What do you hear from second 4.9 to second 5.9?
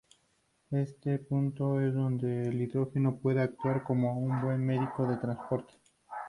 de transporte.